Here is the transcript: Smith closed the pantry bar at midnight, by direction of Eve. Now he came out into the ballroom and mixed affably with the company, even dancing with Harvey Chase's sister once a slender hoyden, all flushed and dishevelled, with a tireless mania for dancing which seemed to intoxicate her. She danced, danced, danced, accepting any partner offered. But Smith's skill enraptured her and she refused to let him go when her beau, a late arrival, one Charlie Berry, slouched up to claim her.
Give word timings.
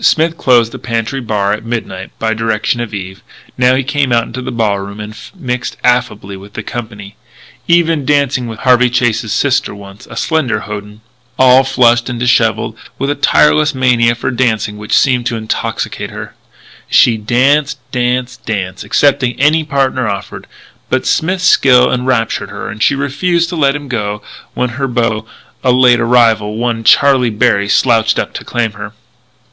Smith 0.00 0.38
closed 0.38 0.70
the 0.70 0.78
pantry 0.78 1.20
bar 1.20 1.52
at 1.52 1.64
midnight, 1.64 2.12
by 2.20 2.32
direction 2.32 2.78
of 2.80 2.94
Eve. 2.94 3.20
Now 3.58 3.74
he 3.74 3.82
came 3.82 4.12
out 4.12 4.22
into 4.22 4.40
the 4.40 4.52
ballroom 4.52 5.00
and 5.00 5.18
mixed 5.34 5.76
affably 5.82 6.36
with 6.36 6.52
the 6.52 6.62
company, 6.62 7.16
even 7.66 8.04
dancing 8.04 8.46
with 8.46 8.60
Harvey 8.60 8.88
Chase's 8.88 9.32
sister 9.32 9.74
once 9.74 10.06
a 10.08 10.14
slender 10.16 10.60
hoyden, 10.60 11.00
all 11.36 11.64
flushed 11.64 12.08
and 12.08 12.20
dishevelled, 12.20 12.78
with 12.96 13.10
a 13.10 13.16
tireless 13.16 13.74
mania 13.74 14.14
for 14.14 14.30
dancing 14.30 14.76
which 14.78 14.96
seemed 14.96 15.26
to 15.26 15.36
intoxicate 15.36 16.10
her. 16.10 16.36
She 16.88 17.16
danced, 17.16 17.80
danced, 17.90 18.46
danced, 18.46 18.84
accepting 18.84 19.34
any 19.40 19.64
partner 19.64 20.06
offered. 20.06 20.46
But 20.90 21.06
Smith's 21.08 21.42
skill 21.42 21.92
enraptured 21.92 22.50
her 22.50 22.68
and 22.68 22.80
she 22.80 22.94
refused 22.94 23.48
to 23.48 23.56
let 23.56 23.74
him 23.74 23.88
go 23.88 24.22
when 24.54 24.68
her 24.78 24.86
beau, 24.86 25.26
a 25.64 25.72
late 25.72 25.98
arrival, 25.98 26.56
one 26.56 26.84
Charlie 26.84 27.30
Berry, 27.30 27.68
slouched 27.68 28.20
up 28.20 28.32
to 28.34 28.44
claim 28.44 28.74
her. 28.74 28.92